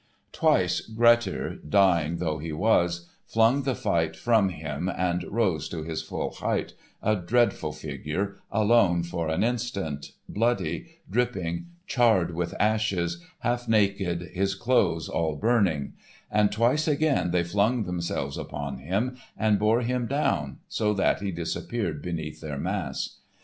[0.31, 6.01] Twice Grettir, dying though he was, flung the fight from him and rose to his
[6.01, 13.67] full height, a dreadful figure, alone for an instant, bloody, dripping, charred with ashes, half
[13.67, 15.93] naked, his clothes all burning;
[16.31, 21.31] and twice again they flung themselves upon him, and bore him down, so that he
[21.31, 23.17] disappeared beneath their mass.